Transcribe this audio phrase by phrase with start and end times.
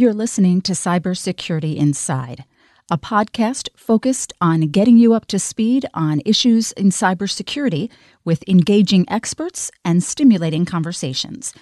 [0.00, 2.46] You're listening to Cybersecurity Inside,
[2.90, 7.90] a podcast focused on getting you up to speed on issues in cybersecurity
[8.24, 11.52] with engaging experts and stimulating conversations.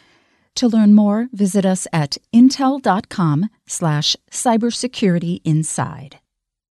[0.54, 6.20] To learn more, visit us at intel.com slash cybersecurity inside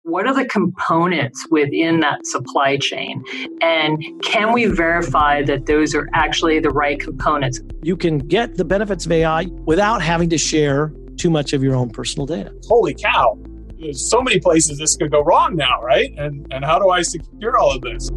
[0.05, 3.23] what are the components within that supply chain?
[3.61, 7.61] And can we verify that those are actually the right components?
[7.83, 11.75] You can get the benefits of AI without having to share too much of your
[11.75, 12.55] own personal data.
[12.69, 13.37] Holy cow.
[13.81, 16.13] There's so many places this could go wrong now, right?
[16.17, 18.09] And and how do I secure all of this?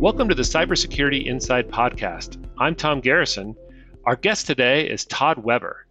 [0.00, 2.44] Welcome to the Cybersecurity Inside podcast.
[2.58, 3.54] I'm Tom Garrison.
[4.06, 5.86] Our guest today is Todd Weber.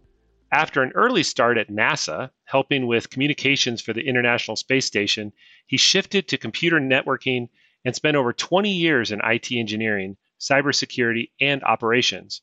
[0.52, 5.32] After an early start at NASA, helping with communications for the International Space Station,
[5.66, 7.48] he shifted to computer networking
[7.86, 12.42] and spent over 20 years in IT engineering, cybersecurity, and operations.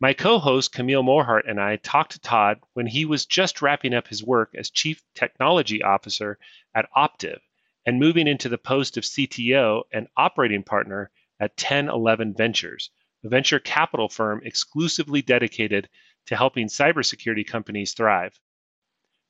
[0.00, 3.92] My co host Camille Morhardt and I talked to Todd when he was just wrapping
[3.92, 6.38] up his work as Chief Technology Officer
[6.74, 7.40] at Optiv
[7.84, 11.10] and moving into the post of CTO and operating partner
[11.40, 12.90] at 1011 Ventures,
[13.24, 15.88] a venture capital firm exclusively dedicated
[16.26, 18.38] to helping cybersecurity companies thrive.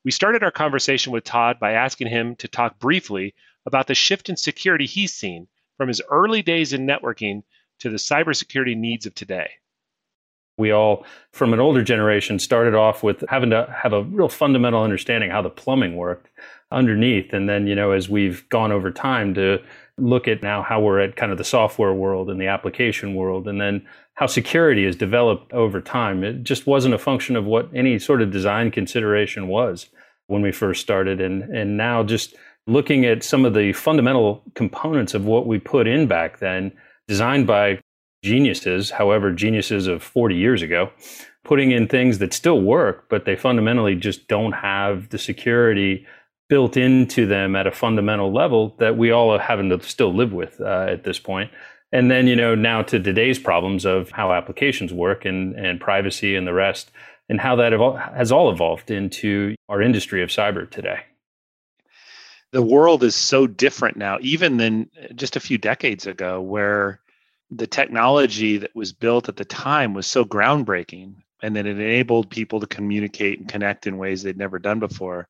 [0.05, 3.34] We started our conversation with Todd by asking him to talk briefly
[3.67, 7.42] about the shift in security he's seen from his early days in networking
[7.81, 9.50] to the cybersecurity needs of today.
[10.59, 14.83] We all, from an older generation, started off with having to have a real fundamental
[14.83, 16.28] understanding how the plumbing worked
[16.70, 17.33] underneath.
[17.33, 19.58] And then, you know, as we've gone over time to
[19.97, 23.48] look at now how we're at kind of the software world and the application world,
[23.48, 26.23] and then how security has developed over time.
[26.23, 29.86] It just wasn't a function of what any sort of design consideration was
[30.27, 31.23] when we first started.
[31.23, 32.34] And, and now just
[32.67, 36.73] looking at some of the fundamental components of what we put in back then,
[37.11, 37.80] designed by
[38.22, 40.92] geniuses, however, geniuses of 40 years ago,
[41.42, 46.06] putting in things that still work, but they fundamentally just don't have the security
[46.48, 50.33] built into them at a fundamental level that we all are having to still live
[50.33, 51.51] with uh, at this point.
[51.90, 56.36] And then, you know, now to today's problems of how applications work and, and privacy
[56.36, 56.92] and the rest,
[57.29, 61.01] and how that evol- has all evolved into our industry of cyber today.
[62.52, 67.00] The world is so different now, even than uh, just a few decades ago, where
[67.50, 72.30] the technology that was built at the time was so groundbreaking and that it enabled
[72.30, 75.28] people to communicate and connect in ways they'd never done before.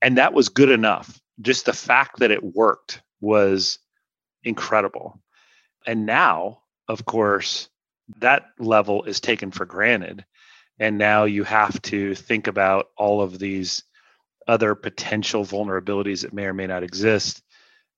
[0.00, 1.20] And that was good enough.
[1.40, 3.78] Just the fact that it worked was
[4.42, 5.20] incredible.
[5.86, 7.68] And now, of course,
[8.20, 10.24] that level is taken for granted.
[10.78, 13.82] And now you have to think about all of these
[14.48, 17.42] other potential vulnerabilities that may or may not exist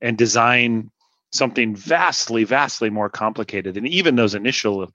[0.01, 0.91] and design
[1.33, 4.93] something vastly, vastly more complicated than even those initial,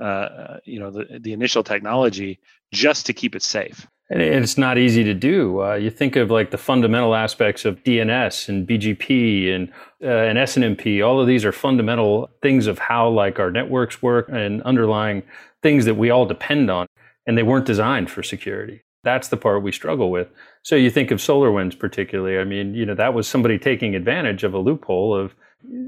[0.00, 2.38] uh, you know, the, the initial technology
[2.72, 3.86] just to keep it safe.
[4.10, 5.62] And it's not easy to do.
[5.62, 10.36] Uh, you think of like the fundamental aspects of DNS and BGP and uh, and
[10.36, 11.04] SNMP.
[11.04, 15.22] All of these are fundamental things of how like our networks work and underlying
[15.62, 16.86] things that we all depend on.
[17.26, 18.82] And they weren't designed for security.
[19.04, 20.28] That's the part we struggle with.
[20.62, 22.38] So you think of SolarWinds particularly.
[22.38, 25.34] I mean, you know, that was somebody taking advantage of a loophole of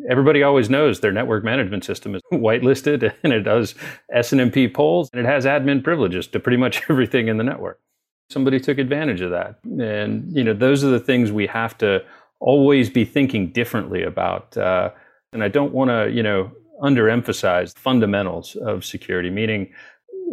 [0.08, 3.74] everybody always knows their network management system is whitelisted and it does
[4.14, 7.80] SNMP polls and it has admin privileges to pretty much everything in the network
[8.30, 9.58] somebody took advantage of that.
[9.64, 12.04] And, you know, those are the things we have to
[12.40, 14.56] always be thinking differently about.
[14.56, 14.90] Uh,
[15.32, 16.50] and I don't want to, you know,
[16.82, 19.72] underemphasize fundamentals of security, meaning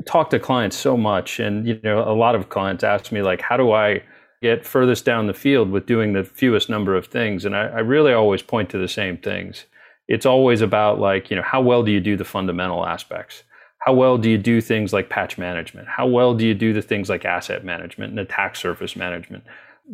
[0.05, 1.39] talk to clients so much.
[1.39, 4.03] And, you know, a lot of clients ask me, like, how do I
[4.41, 7.45] get furthest down the field with doing the fewest number of things?
[7.45, 9.65] And I, I really always point to the same things.
[10.07, 13.43] It's always about, like, you know, how well do you do the fundamental aspects?
[13.79, 15.89] How well do you do things like patch management?
[15.89, 19.43] How well do you do the things like asset management and attack surface management?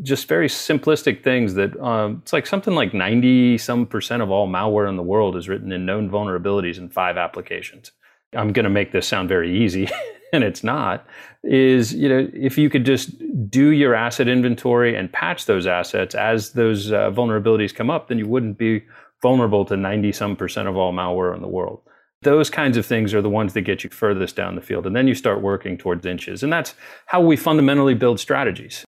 [0.03, 4.47] Just very simplistic things that um, it's like something like 90 some percent of all
[4.47, 7.91] malware in the world is written in known vulnerabilities in five applications.
[8.35, 9.89] I'm going to make this sound very easy,
[10.33, 11.05] and it's not.
[11.43, 13.11] Is you know if you could just
[13.49, 18.17] do your asset inventory and patch those assets as those uh, vulnerabilities come up, then
[18.17, 18.83] you wouldn't be
[19.21, 21.81] vulnerable to 90 some percent of all malware in the world.
[22.21, 24.85] Those kinds of things are the ones that get you furthest down the field.
[24.85, 26.43] And then you start working towards inches.
[26.43, 26.75] And that's
[27.05, 28.83] how we fundamentally build strategies.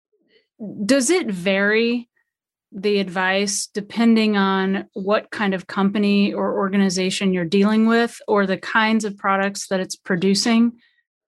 [0.85, 2.10] Does it vary
[2.73, 8.59] the advice depending on what kind of company or organization you're dealing with or the
[8.59, 10.73] kinds of products that it's producing?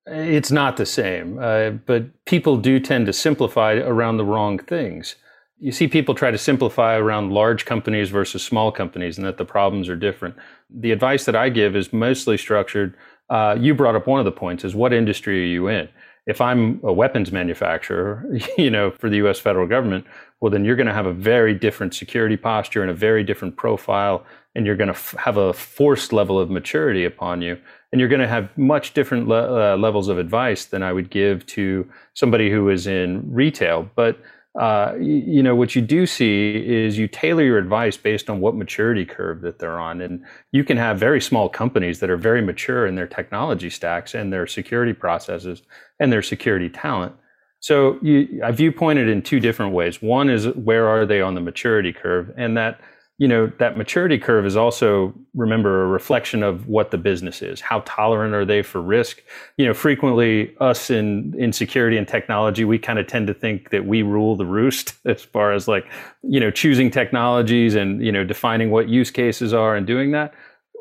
[0.07, 5.17] It's not the same, uh, but people do tend to simplify around the wrong things
[5.63, 9.45] you see people try to simplify around large companies versus small companies and that the
[9.45, 10.35] problems are different.
[10.69, 12.97] The advice that I give is mostly structured
[13.31, 15.89] uh, you brought up one of the points is what industry are you in?
[16.27, 18.27] If I'm a weapons manufacturer,
[18.59, 19.39] you know, for the U.S.
[19.39, 20.05] federal government,
[20.43, 23.57] well, then you're going to have a very different security posture and a very different
[23.57, 27.57] profile, and you're going to f- have a forced level of maturity upon you,
[27.93, 31.11] and you're going to have much different le- uh, levels of advice than I would
[31.11, 33.89] give to somebody who is in retail.
[33.95, 34.21] But
[34.61, 38.41] uh, you, you, know, what you do see is you tailor your advice based on
[38.41, 40.01] what maturity curve that they're on.
[40.01, 44.13] And you can have very small companies that are very mature in their technology stacks
[44.13, 45.63] and their security processes
[46.01, 47.15] and their security talent.
[47.63, 50.03] So you, I view pointed in two different ways.
[50.03, 52.33] One is where are they on the maturity curve?
[52.37, 52.81] And that
[53.19, 57.61] you know that maturity curve is also remember a reflection of what the business is
[57.61, 59.23] how tolerant are they for risk
[59.59, 63.71] you know frequently us in in security and technology we kind of tend to think
[63.71, 65.85] that we rule the roost as far as like
[66.23, 70.35] you know choosing technologies and you know defining what use cases are and doing that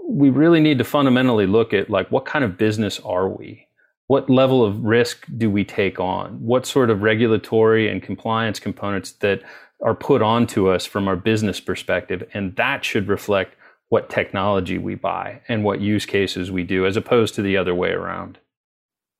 [0.07, 3.67] we really need to fundamentally look at like what kind of business are we
[4.11, 9.13] what level of risk do we take on what sort of regulatory and compliance components
[9.13, 9.41] that
[9.81, 12.21] are put onto us from our business perspective.
[12.33, 13.55] And that should reflect
[13.87, 17.73] what technology we buy and what use cases we do, as opposed to the other
[17.73, 18.37] way around.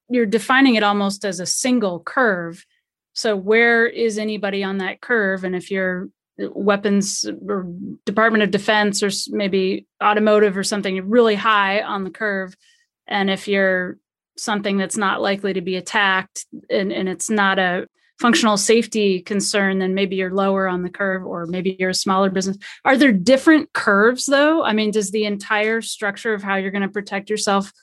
[0.10, 2.66] You're defining it almost as a single curve.
[3.14, 5.46] So, where is anybody on that curve?
[5.46, 7.66] And if you're weapons or
[8.06, 12.58] Department of Defense or maybe automotive or something, really high on the curve.
[13.08, 13.98] And if you're
[14.38, 17.86] something that's not likely to be attacked and, and it's not a
[18.22, 22.30] functional safety concern, then maybe you're lower on the curve, or maybe you're a smaller
[22.30, 22.56] business.
[22.86, 24.64] Are there different curves though?
[24.64, 27.74] I mean, does the entire structure of how you're going to protect yourself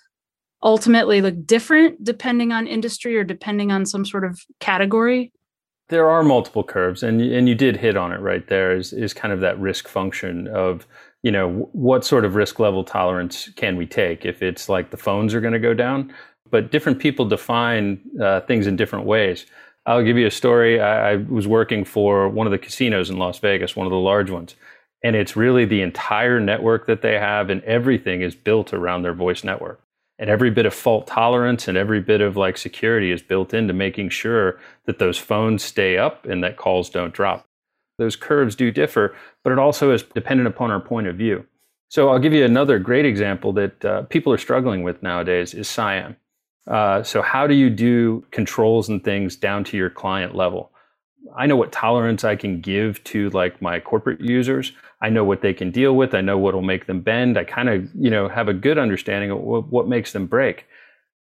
[0.63, 5.33] ultimately look different depending on industry or depending on some sort of category?
[5.89, 8.77] There are multiple curves, and and you did hit on it right there.
[8.77, 10.87] Is is kind of that risk function of
[11.23, 14.99] you know what sort of risk level tolerance can we take if it's like the
[14.99, 16.13] phones are going to go down
[16.51, 19.47] but different people define uh, things in different ways
[19.89, 20.79] I'll give you a story.
[20.81, 23.97] I, I, was working for one of the casinos in Las Vegas, one of the
[23.97, 24.55] large ones.
[25.03, 29.15] And it's really the entire network that they have, and everything is built around their
[29.15, 29.81] voice network.
[30.19, 33.73] And every bit of fault tolerance and every bit of like security is built into
[33.73, 37.47] making sure that those phones stay up and that calls don't drop.
[37.97, 41.47] Those curves do differ, but it also is dependent upon our point of view.
[41.89, 45.67] So I'll give you another great example that uh, people are struggling with nowadays is
[45.67, 46.17] CIAM.
[46.69, 50.71] Uh, so, how do you do controls and things down to your client level?
[51.37, 54.73] I know what tolerance I can give to like my corporate users.
[55.01, 56.15] I know what they can deal with.
[56.15, 57.39] I know what will make them bend.
[57.39, 60.67] I kind of, you know, have a good understanding of what, what makes them break.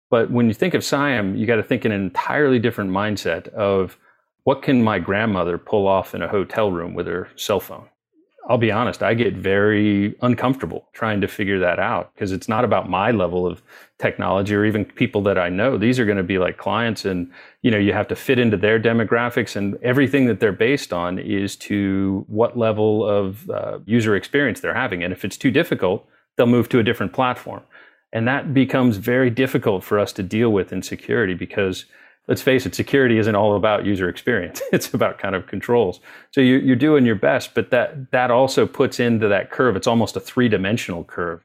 [0.09, 3.47] But when you think of CIAM, you got to think in an entirely different mindset
[3.49, 3.97] of
[4.43, 7.87] what can my grandmother pull off in a hotel room with her cell phone?
[8.47, 12.63] I'll be honest, I get very uncomfortable trying to figure that out because it's not
[12.63, 13.61] about my level of
[13.99, 15.77] technology or even people that I know.
[15.77, 17.31] These are going to be like clients and
[17.61, 21.19] you know, you have to fit into their demographics and everything that they're based on
[21.19, 25.03] is to what level of uh, user experience they're having.
[25.03, 26.07] And if it's too difficult,
[26.37, 27.61] they'll move to a different platform.
[28.11, 31.85] And that becomes very difficult for us to deal with in security because
[32.29, 34.61] let's face it, security isn't all about user experience.
[34.71, 35.99] It's about kind of controls.
[36.31, 39.75] So you, you're doing your best, but that that also puts into that curve.
[39.75, 41.43] It's almost a three dimensional curve.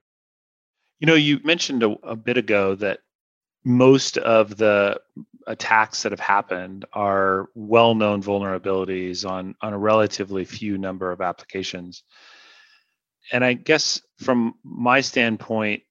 [1.01, 3.01] You know, you mentioned a, a bit ago that
[3.65, 5.01] most of the
[5.47, 12.03] attacks that have happened are well-known vulnerabilities on on a relatively few number of applications.
[13.33, 15.83] And I guess from my standpoint,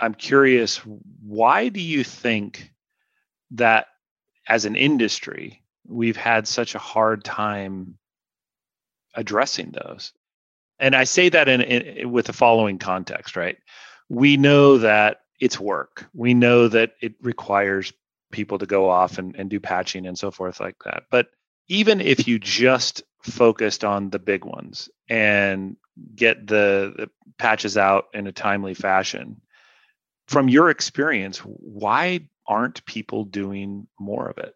[0.00, 0.78] I'm curious,
[1.22, 2.72] why do you think
[3.52, 3.86] that
[4.46, 7.98] as an industry, we've had such a hard time
[9.14, 10.12] addressing those.
[10.78, 13.56] And I say that in, in, with the following context, right?
[14.08, 16.06] We know that it's work.
[16.12, 17.92] We know that it requires
[18.30, 21.04] people to go off and, and do patching and so forth like that.
[21.10, 21.28] But
[21.68, 25.76] even if you just focused on the big ones and
[26.14, 29.40] get the, the patches out in a timely fashion,
[30.28, 34.54] from your experience, why aren't people doing more of it?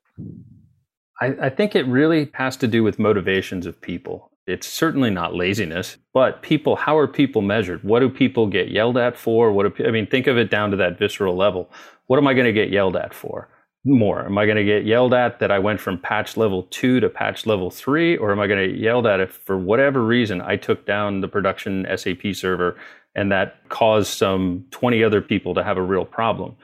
[1.20, 4.30] I, I, think it really has to do with motivations of people.
[4.46, 7.84] It's certainly not laziness, but people, how are people measured?
[7.84, 9.52] What do people get yelled at for?
[9.52, 11.70] What do, I mean, think of it down to that visceral level.
[12.06, 13.48] What am I going to get yelled at for?
[13.84, 14.26] More.
[14.26, 17.08] Am I going to get yelled at that I went from patch level two to
[17.08, 18.16] patch level three?
[18.16, 21.20] Or am I going to get yelled at if for whatever reason I took down
[21.20, 22.78] the production SAP server
[23.14, 26.56] and that caused some 20 other people to have a real problem?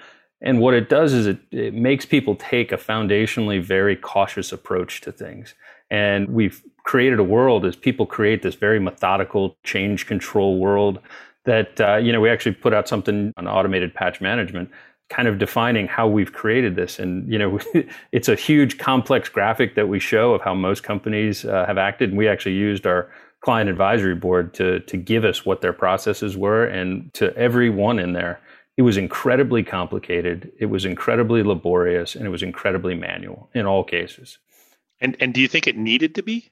[0.42, 5.00] And what it does is it, it makes people take a foundationally very cautious approach
[5.02, 5.54] to things.
[5.90, 11.00] And we've created a world as people create this very methodical change control world
[11.44, 14.70] that uh, you know we actually put out something on automated patch management
[15.08, 16.98] kind of defining how we've created this.
[16.98, 17.58] And you know
[18.12, 22.10] it's a huge complex graphic that we show of how most companies uh, have acted.
[22.10, 26.36] And we actually used our client advisory board to to give us what their processes
[26.36, 26.64] were.
[26.66, 28.40] And to everyone in there
[28.76, 33.84] it was incredibly complicated it was incredibly laborious and it was incredibly manual in all
[33.84, 34.38] cases
[35.00, 36.50] and and do you think it needed to be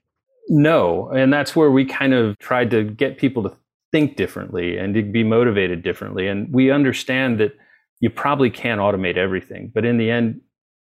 [0.48, 3.56] no and that's where we kind of tried to get people to
[3.94, 6.26] think differently and to be motivated differently.
[6.26, 7.54] And we understand that
[8.00, 10.40] you probably can't automate everything, but in the end,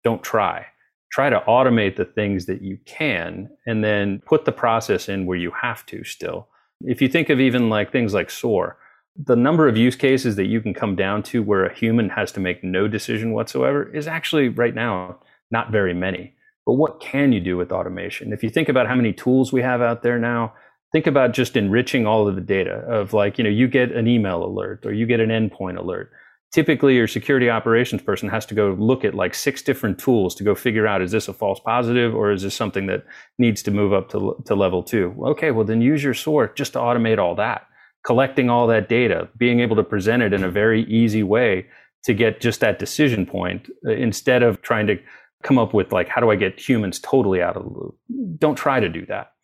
[0.04, 0.64] don't try.
[1.12, 5.36] Try to automate the things that you can and then put the process in where
[5.36, 6.48] you have to still.
[6.80, 8.78] If you think of even like things like SOAR,
[9.16, 12.32] the number of use cases that you can come down to where a human has
[12.32, 15.18] to make no decision whatsoever is actually right now
[15.50, 16.34] not very many.
[16.66, 18.32] But what can you do with automation?
[18.32, 20.54] If you think about how many tools we have out there now,
[20.92, 24.08] think about just enriching all of the data of like, you know, you get an
[24.08, 26.10] email alert or you get an endpoint alert.
[26.52, 30.44] Typically, your security operations person has to go look at like six different tools to
[30.44, 33.04] go figure out is this a false positive or is this something that
[33.38, 35.14] needs to move up to, to level two?
[35.26, 37.66] Okay, well, then use your SOAR just to automate all that,
[38.04, 41.66] collecting all that data, being able to present it in a very easy way
[42.04, 44.98] to get just that decision point uh, instead of trying to
[45.42, 47.98] come up with like, how do I get humans totally out of the loop?
[48.38, 49.34] Don't try to do that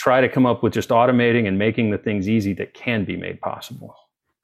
[0.00, 3.16] try to come up with just automating and making the things easy that can be
[3.16, 3.94] made possible.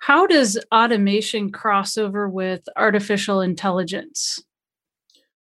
[0.00, 4.38] How does automation cross over with artificial intelligence?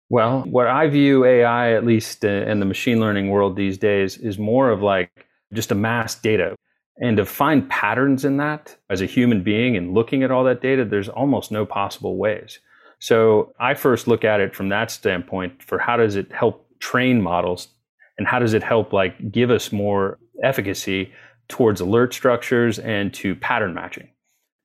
[0.09, 4.37] Well, what I view AI, at least in the machine learning world these days, is
[4.37, 6.57] more of like just a mass data.
[7.01, 10.61] And to find patterns in that as a human being and looking at all that
[10.61, 12.59] data, there's almost no possible ways.
[12.99, 17.23] So I first look at it from that standpoint for how does it help train
[17.23, 17.69] models
[18.19, 21.11] and how does it help like give us more efficacy
[21.49, 24.09] towards alert structures and to pattern matching?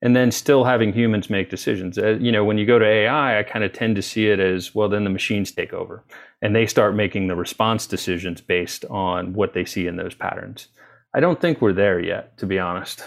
[0.01, 1.98] And then still having humans make decisions.
[1.98, 4.39] Uh, you know when you go to ai i kind of tend to see it
[4.39, 6.04] as well then the machines take over
[6.42, 10.68] and they start making the response decisions based on what they see in those patterns
[11.15, 13.03] i don't think we're there yet to be honest.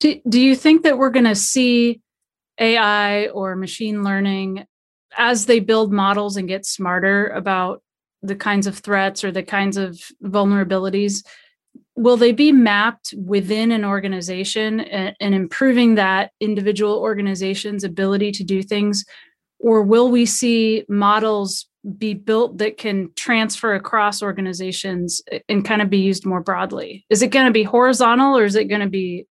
[0.00, 2.00] Do, do you think that we're going to see
[2.58, 4.66] ai or machine learning
[5.16, 7.82] as they build models and get smarter about
[8.22, 11.24] the kinds of threats or the kinds of vulnerabilities
[11.98, 18.44] will they be mapped within an organization and, and, improving that individual organization's ability to
[18.44, 19.04] do things?
[19.58, 25.80] Or will we see models be built that can transfer across organizations eh, and kind
[25.80, 28.80] of be used more broadly is it going to be horizontal or is it going
[28.80, 29.26] to be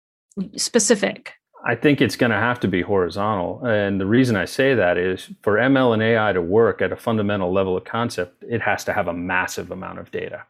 [0.55, 1.33] specific
[1.67, 3.65] I think it's going to have to be horizontal.
[3.65, 6.95] And the reason I say that is for ML and AI to work at a
[6.95, 10.43] fundamental level of concept, it has to have a massive amount of data.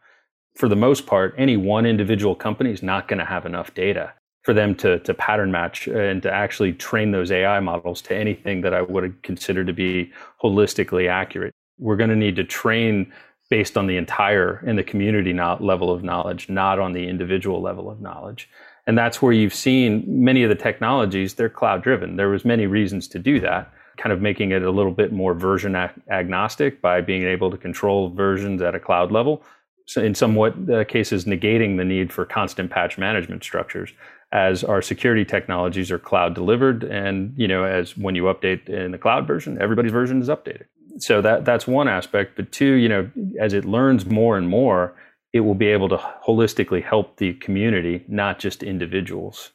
[0.56, 4.12] For the most part, any one individual company is not going to have enough data
[4.42, 8.14] for them to, to pattern match eh, and to actually train those AI models to
[8.14, 10.12] anything that I would consider to be
[10.42, 11.52] holistically accurate.
[11.78, 13.12] We're going to need to train
[13.48, 17.88] based on the entire in the community level of knowledge, not on the individual level
[17.88, 18.48] of knowledge.
[18.86, 22.66] And that's where you've seen many of the technologies they're cloud driven there was many
[22.66, 26.80] reasons to do that kind of making it a little bit more version ag- agnostic
[26.80, 29.42] by being able to control versions at a cloud level.
[29.86, 33.92] So in somewhat uh, cases negating the need for constant patch management structures.
[34.32, 38.90] As our security technologies are cloud delivered and you know as when you update in
[38.90, 40.64] the cloud version everybody's version is updated
[40.98, 43.10] so that that's one aspect but two you know
[43.40, 44.94] as it learns more and more
[45.36, 49.52] it will be able to holistically help the community, not just individuals.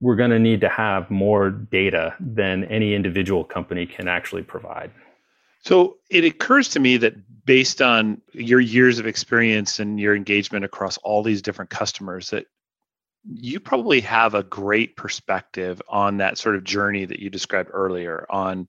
[0.00, 4.90] We're going to need to have more data than any individual company can actually provide.
[5.62, 10.64] So it occurs to me that based on your years of experience and your engagement
[10.64, 12.46] across all these different customers, that
[13.30, 18.24] you probably have a great perspective on that sort of journey that you described earlier
[18.30, 18.68] on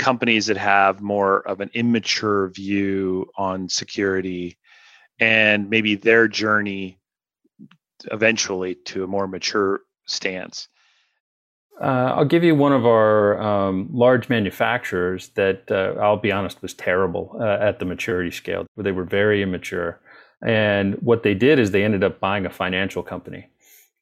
[0.00, 4.56] companies that have more of an immature view on security
[5.20, 6.98] and maybe their journey
[8.10, 10.68] eventually to a more mature stance?
[11.80, 16.60] Uh, I'll give you one of our um, large manufacturers that uh, I'll be honest
[16.62, 18.66] was terrible uh, at the maturity scale.
[18.76, 20.00] They were very immature.
[20.42, 23.48] And what they did is they ended up buying a financial company.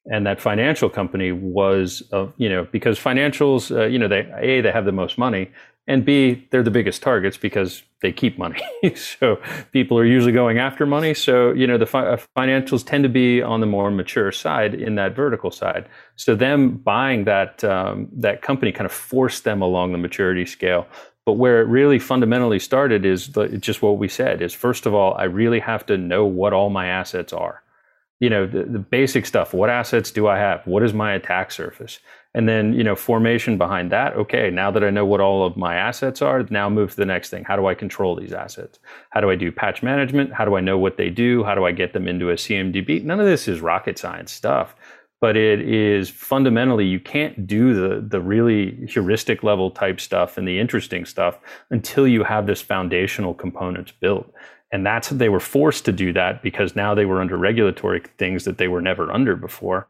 [0.05, 2.01] And that financial company was,
[2.37, 5.51] you know, because financials, uh, you know, they a they have the most money,
[5.89, 8.61] and B, they're the biggest targets because they keep money.
[8.95, 9.41] so
[9.71, 11.15] people are usually going after money.
[11.15, 14.75] So, you know, the fi- uh, financials tend to be on the more mature side
[14.75, 15.89] in that vertical side.
[16.15, 20.85] So them buying that, um, that company kind of forced them along the maturity scale.
[21.25, 24.93] But where it really fundamentally started is the, just what we said is first of
[24.93, 27.63] all, I really have to know what all my assets are
[28.19, 31.51] you know the, the, basic stuff what assets do i have what is my attack
[31.51, 31.99] surface
[32.35, 34.13] And then, you know, formation behind that.
[34.15, 37.05] Okay, now that I know what all of my assets are, now move to the
[37.05, 37.43] next thing.
[37.43, 38.79] How do I control these assets?
[39.09, 40.33] How do I do patch management?
[40.33, 41.43] How do I know what they do?
[41.43, 43.03] How do I get them into a CMDB?
[43.03, 44.75] None of this is rocket science stuff,
[45.21, 50.47] but it is fundamentally you can't do the the really heuristic level type stuff and
[50.47, 51.39] the interesting stuff
[51.71, 54.31] until you have this foundational components built.
[54.71, 58.45] And that's they were forced to do that because now they were under regulatory things
[58.45, 59.87] that they were never under before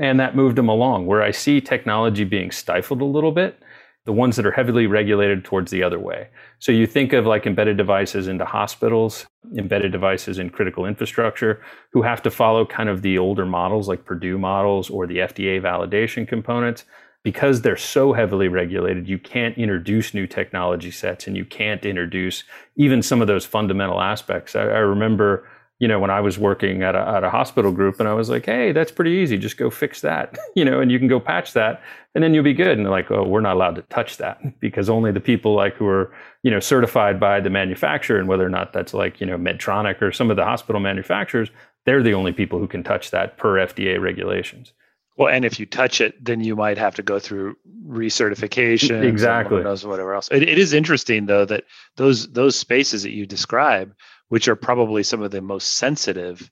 [0.00, 1.06] and that moved them along.
[1.06, 3.58] Where I see technology being stifled a little bit,
[4.04, 6.28] the ones that are heavily regulated towards the other way.
[6.58, 11.62] So you think of like embedded devices into hospitals, embedded devices in critical infrastructure,
[11.92, 15.60] who have to follow kind of the older models like Purdue models or the FDA
[15.60, 16.84] validation components.
[17.24, 22.42] Because they're so heavily regulated, you can't introduce new technology sets and you can't introduce
[22.74, 24.56] even some of those fundamental aspects.
[24.56, 25.46] I, I remember
[25.82, 28.30] you know, when I was working at a, at a hospital group and I was
[28.30, 29.36] like, hey, that's pretty easy.
[29.36, 31.82] Just go fix that, you know, and you can go patch that
[32.14, 32.78] and then you'll be good.
[32.78, 35.74] And they're like, oh, we're not allowed to touch that because only the people like
[35.74, 39.26] who are, you know, certified by the manufacturer and whether or not that's like, you
[39.26, 41.50] know, Medtronic or some of the hospital manufacturers,
[41.84, 44.72] they're the only people who can touch that per FDA regulations.
[45.16, 49.62] Well, and if you touch it, then you might have to go through recertification, exactly,
[49.62, 50.28] knows whatever else.
[50.30, 51.64] It, it is interesting though that
[51.96, 53.94] those those spaces that you describe
[54.32, 56.50] which are probably some of the most sensitive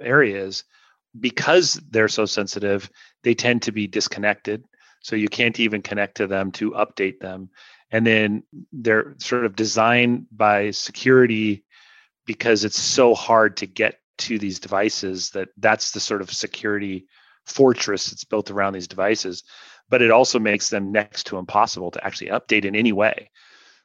[0.00, 0.64] areas.
[1.20, 2.90] Because they're so sensitive
[3.22, 4.64] they tend to be disconnected.
[5.00, 7.50] So you can't even connect to them to update them.
[7.92, 11.64] And then they're sort of designed by security
[12.26, 17.06] because it's so hard to get to these devices that that's the sort of security
[17.46, 19.44] fortress that's built around these devices.
[19.88, 23.30] But it also makes them next to impossible to actually update in any way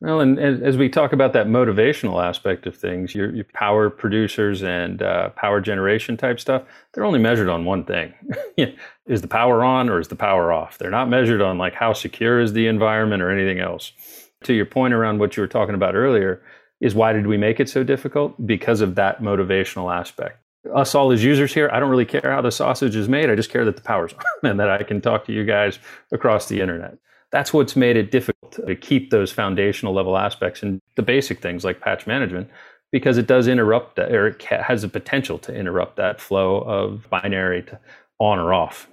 [0.02, 4.62] well, and, as we talk about that motivational aspect of things, your, your power producers
[4.62, 8.14] and uh, power generation type stuff, they're only measured on one thing.
[9.08, 10.78] is the power on or is the power off?
[10.78, 13.94] They're not measured on like how secure is the environment or anything else.
[14.44, 16.42] To your point around what you were talking about earlier,
[16.82, 18.46] is why did we make it so difficult?
[18.46, 20.40] Because of that motivational aspect.
[20.74, 23.30] Us all as users here, I don't really care how the sausage is made.
[23.30, 25.80] I just care that the power's on and that I can talk to you guys
[26.12, 26.98] across the internet
[27.36, 31.66] that's what's made it difficult to keep those foundational level aspects and the basic things
[31.66, 32.50] like patch management
[32.94, 37.10] because it does interrupt that, or it has the potential to interrupt that flow of
[37.10, 37.78] binary to
[38.20, 38.88] on or off.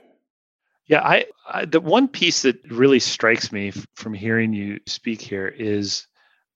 [0.87, 5.47] Yeah, I, I the one piece that really strikes me from hearing you speak here
[5.47, 6.09] is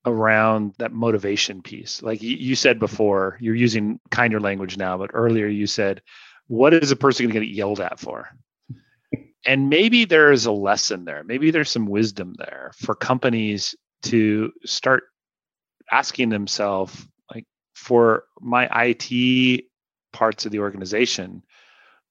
[0.07, 2.03] around that motivation piece.
[2.03, 6.03] Like you said before, you're using kinder language now, but earlier you said,
[6.49, 8.29] "What is a person going to get yelled at for?"
[9.47, 11.23] And maybe there is a lesson there.
[11.25, 15.05] Maybe there's some wisdom there for companies to start
[15.91, 19.65] asking themselves like for my IT
[20.13, 21.43] parts of the organization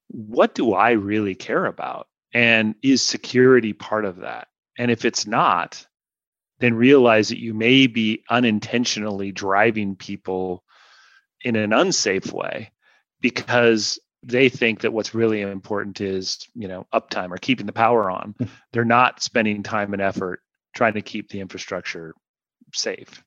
[0.10, 2.08] what do I really care about?
[2.32, 4.50] And is security part of that?
[4.78, 5.86] And if it's not
[6.60, 10.64] then realize that you may be unintentionally driving people
[11.44, 12.72] in an unsafe way
[13.22, 18.10] because they think that what's really important is you know uptime or keeping the power
[18.10, 18.36] on.
[18.38, 18.46] Hmm.
[18.74, 20.42] they're not spending time and effort
[20.76, 22.14] trying to keep the infrastructure
[22.74, 23.24] safe.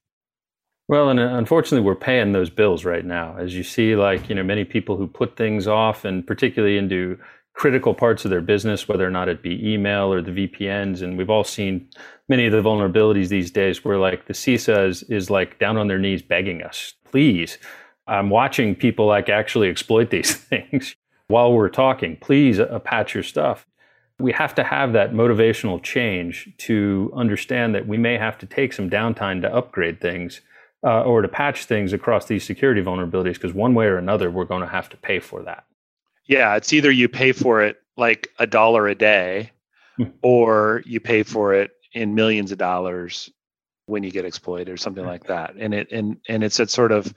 [0.89, 3.37] Well and uh, unfortunately we're paying those bills right now.
[3.39, 7.19] As you see like you know many people who put things off and particularly into
[7.55, 11.19] critical parts of their business whether or not it be email or the vpns and
[11.19, 11.89] we've all seen
[12.29, 15.89] many of the vulnerabilities these days where like the cisa is, is like down on
[15.89, 17.59] their knees begging us please
[18.09, 20.97] I'm watching people like actually exploit these things
[21.29, 22.17] while we're talking.
[22.17, 23.67] Please uh, patch your stuff.
[24.19, 28.73] We have to have that motivational change to understand that we may have to take
[28.73, 30.41] some downtime to upgrade things
[30.83, 34.45] uh, or to patch things across these security vulnerabilities because one way or another, we're
[34.45, 35.65] going to have to pay for that.
[36.27, 39.53] Yeah, it's either you pay for it like a dollar a day
[39.97, 40.05] hmm.
[40.23, 43.31] or you pay for it in millions of dollars
[43.87, 45.55] when you get exploited or something like that.
[45.59, 47.13] And it and and it's a sort of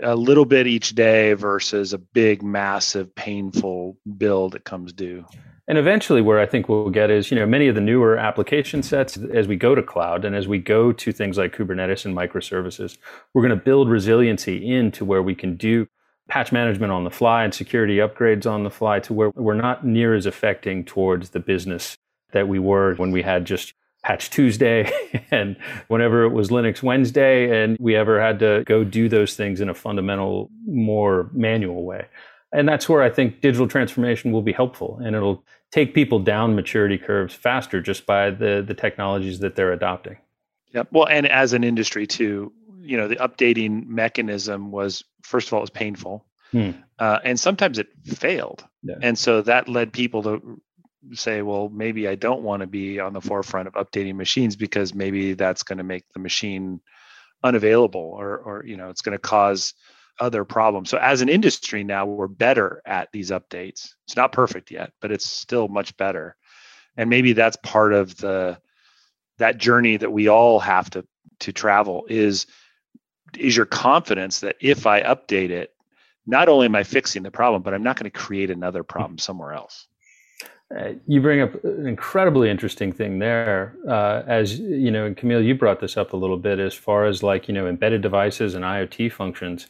[0.00, 5.24] a little bit each day versus a big, massive, painful bill that comes due.
[5.66, 8.82] And eventually, where I think we'll get is, you know, many of the newer application
[8.82, 12.16] sets as we go to cloud and as we go to things like Kubernetes and
[12.16, 12.96] microservices,
[13.34, 15.86] we're going to build resiliency into where we can do
[16.28, 19.84] patch management on the fly and security upgrades on the fly to where we're not
[19.84, 21.96] near as affecting towards the business
[22.32, 23.74] that we were when we had just
[24.08, 24.90] Patch Tuesday
[25.30, 25.54] and
[25.88, 29.68] whenever it was Linux Wednesday, and we ever had to go do those things in
[29.68, 32.06] a fundamental, more manual way.
[32.50, 36.54] And that's where I think digital transformation will be helpful and it'll take people down
[36.54, 40.16] maturity curves faster just by the, the technologies that they're adopting.
[40.72, 40.84] Yeah.
[40.90, 45.58] Well, and as an industry too, you know, the updating mechanism was, first of all,
[45.58, 46.24] it was painful.
[46.52, 46.70] Hmm.
[46.98, 48.64] Uh, and sometimes it failed.
[48.82, 48.94] Yeah.
[49.02, 50.62] And so that led people to
[51.14, 54.94] say, well, maybe I don't want to be on the forefront of updating machines because
[54.94, 56.80] maybe that's going to make the machine
[57.42, 59.74] unavailable or, or you know, it's going to cause
[60.20, 60.90] other problems.
[60.90, 63.90] So as an industry now, we're better at these updates.
[64.06, 66.36] It's not perfect yet, but it's still much better.
[66.96, 68.58] And maybe that's part of the
[69.38, 71.06] that journey that we all have to
[71.40, 72.46] to travel is
[73.38, 75.72] is your confidence that if I update it,
[76.26, 79.18] not only am I fixing the problem, but I'm not going to create another problem
[79.18, 79.87] somewhere else.
[80.76, 83.74] Uh, you bring up an incredibly interesting thing there.
[83.88, 87.06] Uh, as you know, and Camille, you brought this up a little bit as far
[87.06, 89.66] as like you know embedded devices and IoT functions.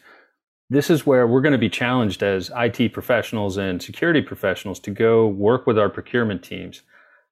[0.71, 4.91] This is where we're going to be challenged as IT professionals and security professionals to
[4.91, 6.83] go work with our procurement teams.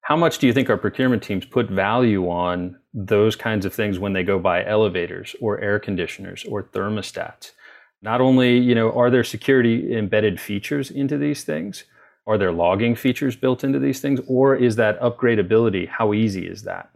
[0.01, 3.99] How much do you think our procurement teams put value on those kinds of things
[3.99, 7.51] when they go buy elevators or air conditioners or thermostats?
[8.01, 11.85] Not only, you know, are there security embedded features into these things?
[12.27, 14.21] Are there logging features built into these things?
[14.27, 15.89] Or is that upgradability?
[15.89, 16.91] How easy is that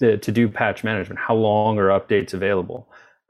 [0.00, 1.18] to, to do patch management?
[1.18, 2.88] How long are updates available?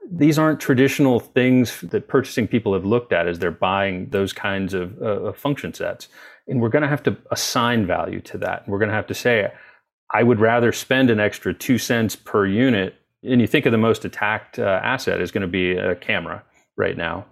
[0.09, 4.73] These aren't traditional things that purchasing people have looked at as they're buying those kinds
[4.73, 6.07] of uh, function sets.
[6.47, 8.67] And we're going to have to assign value to that.
[8.67, 9.51] We're going to have to say,
[10.13, 12.95] I would rather spend an extra two cents per unit.
[13.23, 16.43] And you think of the most attacked uh, asset is going to be a camera
[16.77, 17.25] right now.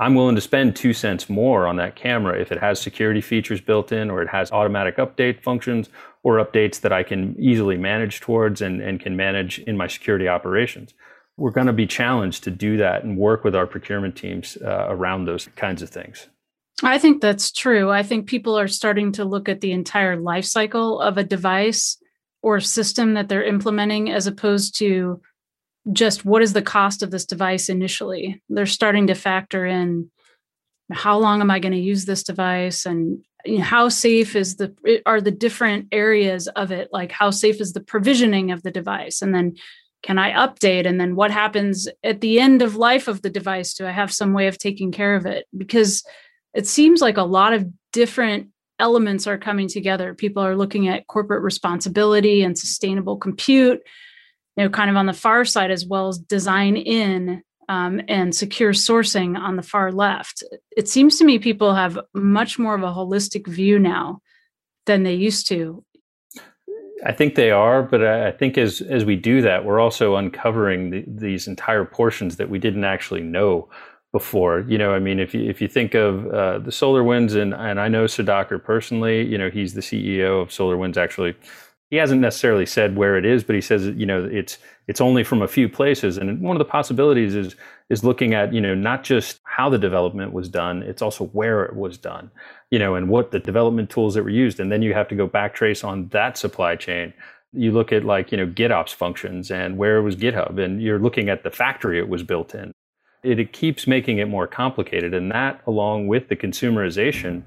[0.00, 3.60] I'm willing to spend two cents more on that camera if it has security features
[3.60, 5.90] built in or it has automatic update functions
[6.22, 10.28] or updates that I can easily manage towards and, and can manage in my security
[10.28, 10.94] operations.
[11.36, 14.86] We're going to be challenged to do that and work with our procurement teams uh,
[14.88, 16.28] around those kinds of things.
[16.82, 17.90] I think that's true.
[17.90, 21.98] I think people are starting to look at the entire life cycle of a device
[22.42, 25.20] or system that they're implementing as opposed to
[25.90, 28.40] just what is the cost of this device initially.
[28.48, 30.10] They're starting to factor in
[30.92, 34.56] how long am I going to use this device and you know, how safe is
[34.56, 38.70] the are the different areas of it like how safe is the provisioning of the
[38.70, 39.22] device?
[39.22, 39.56] And then
[40.02, 40.86] can I update?
[40.86, 43.74] And then what happens at the end of life of the device?
[43.74, 45.46] Do I have some way of taking care of it?
[45.56, 46.04] Because
[46.54, 50.12] it seems like a lot of different elements are coming together.
[50.14, 53.80] People are looking at corporate responsibility and sustainable compute,
[54.56, 58.34] you know, kind of on the far side, as well as design in um, and
[58.34, 60.42] secure sourcing on the far left.
[60.76, 64.20] It seems to me people have much more of a holistic view now
[64.86, 65.84] than they used to.
[67.04, 70.90] I think they are, but I think as as we do that, we're also uncovering
[70.90, 73.68] the, these entire portions that we didn't actually know
[74.12, 74.64] before.
[74.68, 77.80] You know, I mean, if you if you think of uh, the SolarWinds, and and
[77.80, 80.96] I know Sudhakar personally, you know, he's the CEO of SolarWinds.
[80.96, 81.34] Actually,
[81.92, 84.56] he hasn't necessarily said where it is, but he says, you know, it's
[84.88, 86.16] it's only from a few places.
[86.16, 87.54] And one of the possibilities is
[87.90, 91.64] is looking at, you know, not just how the development was done, it's also where
[91.64, 92.30] it was done,
[92.70, 94.58] you know, and what the development tools that were used.
[94.58, 97.12] And then you have to go backtrace on that supply chain
[97.54, 101.28] you look at like you know gitops functions and where was github and you're looking
[101.28, 102.72] at the factory it was built in
[103.22, 105.14] it, it keeps making it more complicated.
[105.14, 107.42] And that, along with the consumerization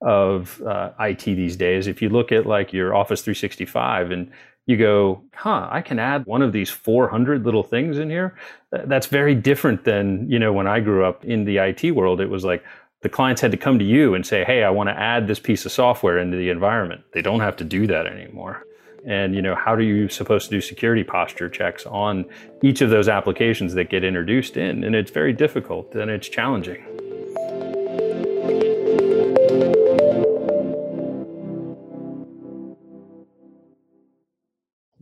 [0.00, 4.30] of uh, IT these days, if you look at like your Office 365 and
[4.66, 8.36] you go, huh, I can add one of these 400 little things in here.
[8.70, 12.28] That's very different than, you know, when I grew up in the IT world, it
[12.28, 12.62] was like
[13.00, 15.40] the clients had to come to you and say, hey, I want to add this
[15.40, 17.02] piece of software into the environment.
[17.14, 18.64] They don't have to do that anymore
[19.06, 22.24] and you know how are you supposed to do security posture checks on
[22.62, 26.84] each of those applications that get introduced in and it's very difficult and it's challenging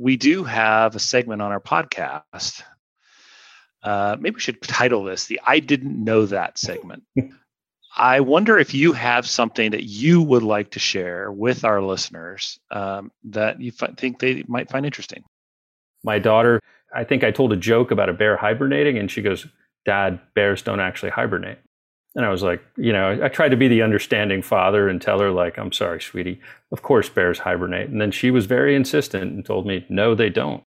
[0.06, 2.62] we do have a segment on our podcast
[3.82, 7.02] uh, maybe we should title this the i didn't know that segment
[7.98, 12.60] I wonder if you have something that you would like to share with our listeners
[12.70, 15.24] um, that you f- think they might find interesting.
[16.04, 16.60] My daughter,
[16.94, 19.46] I think I told a joke about a bear hibernating, and she goes,
[19.86, 21.58] Dad, bears don't actually hibernate.
[22.16, 25.20] And I was like, you know, I tried to be the understanding father and tell
[25.20, 26.40] her, like, I'm sorry, sweetie,
[26.72, 27.90] of course bears hibernate.
[27.90, 30.62] And then she was very insistent and told me, no, they don't.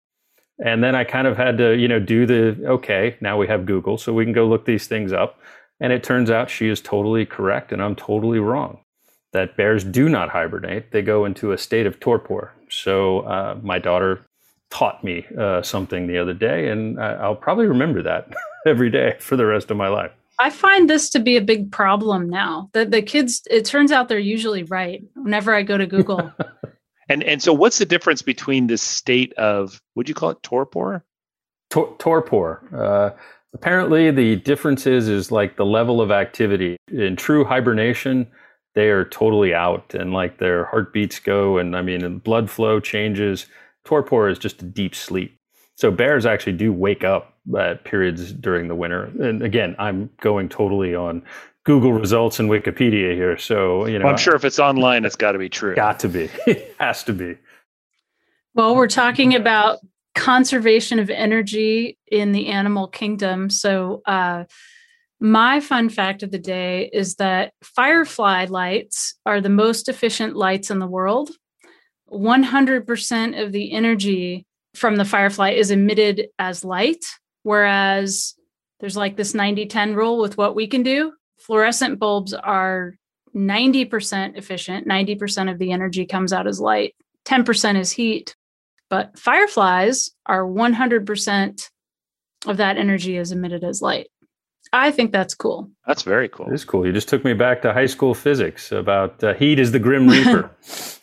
[0.64, 3.66] And then I kind of had to, you know, do the, okay, now we have
[3.66, 5.40] Google, so we can go look these things up.
[5.80, 8.82] And it turns out she is totally correct and I'm totally wrong.
[9.34, 12.54] That bears do not hibernate, they go into a state of torpor.
[12.70, 14.24] So uh, my daughter
[14.70, 18.32] taught me uh, something the other day, and I'll probably remember that
[18.68, 20.12] every day for the rest of my life.
[20.39, 22.69] I find this to be a big problem now.
[22.73, 26.32] That the kids, it turns out they're usually right whenever I go to Google.
[27.10, 31.04] and and so, what's the difference between this state of would you call it torpor?
[31.69, 32.63] Tor- torpor.
[32.73, 33.17] Uh,
[33.54, 36.78] Apparently, the difference is, is like the level of activity.
[36.91, 38.28] In true hibernation,
[38.75, 43.47] they are totally out and like their heartbeats go and I mean blood flow changes.
[43.86, 45.36] Torpor is just a deep sleep.
[45.75, 49.06] So bears actually do wake up at periods during the winter.
[49.22, 51.24] And again, I'm going totally on
[51.66, 53.38] Google results and Wikipedia here.
[53.38, 55.76] So, you know, well, I'm sure if it's online, it's got to be true.
[55.76, 56.30] Got to be.
[56.48, 57.38] It has to be.
[58.56, 59.80] Well, we're talking about
[60.16, 63.50] conservation of energy in the animal kingdom.
[63.50, 64.46] So, uh,
[65.22, 70.72] my fun fact of the day is that firefly lights are the most efficient lights
[70.72, 71.32] in the world.
[72.10, 77.04] 100% of the energy from the firefly is emitted as light,
[77.43, 78.36] whereas
[78.80, 81.13] there's like this 90 10 rule with what we can do.
[81.39, 82.95] Fluorescent bulbs are
[83.36, 88.36] 90% efficient, 90% of the energy comes out as light, 10% is heat.
[88.89, 91.69] But fireflies are 100%
[92.47, 94.08] of that energy is emitted as light.
[94.73, 95.69] I think that's cool.
[95.88, 96.47] That's very cool.
[96.47, 96.86] It is cool.
[96.86, 100.08] You just took me back to high school physics about uh, heat is the grim
[100.08, 100.52] reaper.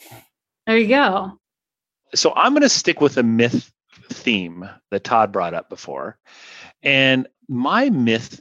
[0.66, 1.32] there you go.
[2.14, 3.72] So I'm going to stick with a myth
[4.08, 6.18] theme that Todd brought up before.
[6.82, 8.40] And my myth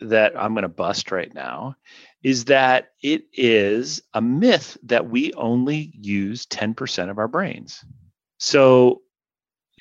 [0.00, 1.76] that I'm going to bust right now
[2.22, 7.84] is that it is a myth that we only use 10% of our brains.
[8.38, 9.02] So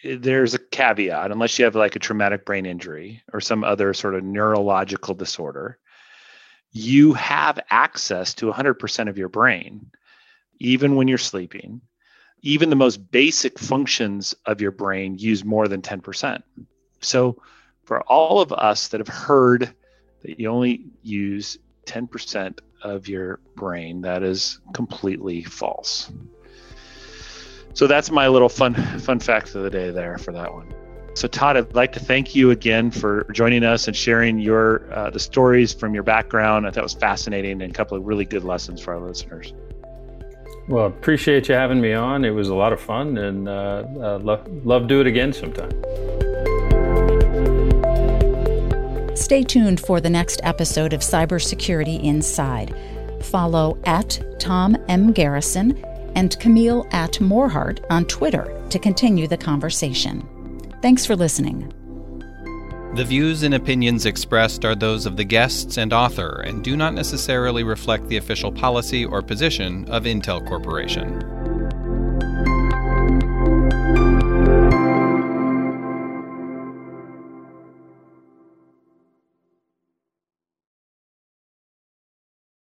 [0.04, 3.94] eh, there's a caveat unless you have like a traumatic brain injury or some other
[3.94, 5.80] sort of neurological disorder
[6.76, 9.90] you have access to 100% of your brain
[10.60, 11.80] even when you're sleeping
[12.42, 16.42] even the most basic functions of your brain use more than 10%
[17.02, 17.42] so
[17.84, 19.74] for all of us that have heard
[20.22, 26.12] that you only use 10% of your brain that is completely false
[27.76, 30.74] so that's my little fun fun fact of the day there for that one.
[31.14, 35.10] So Todd, I'd like to thank you again for joining us and sharing your uh,
[35.10, 36.66] the stories from your background.
[36.66, 39.54] I thought it was fascinating and a couple of really good lessons for our listeners.
[40.68, 42.26] Well, appreciate you having me on.
[42.26, 45.72] It was a lot of fun, and uh, uh, love love do it again sometime.
[49.16, 52.76] Stay tuned for the next episode of Cybersecurity Inside.
[53.22, 55.12] Follow at Tom M.
[55.12, 55.84] Garrison
[56.16, 60.28] and Camille at Morhardt on Twitter to continue the conversation.
[60.82, 61.72] Thanks for listening.
[62.94, 66.94] The views and opinions expressed are those of the guests and author and do not
[66.94, 71.55] necessarily reflect the official policy or position of Intel Corporation.